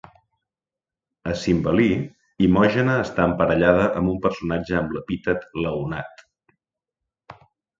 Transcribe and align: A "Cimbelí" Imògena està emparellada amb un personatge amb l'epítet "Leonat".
A 1.31 1.33
"Cimbelí" 1.41 1.89
Imògena 2.47 2.95
està 3.03 3.27
emparellada 3.33 3.85
amb 4.01 4.13
un 4.15 4.19
personatge 4.27 4.79
amb 4.81 4.97
l'epítet 4.97 5.47
"Leonat". 5.67 6.25